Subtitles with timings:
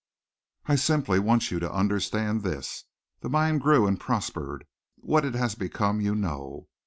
[0.65, 2.85] I simply want you to understand this.
[3.19, 4.65] The mine grew and prospered.
[4.95, 6.69] What it has become you know.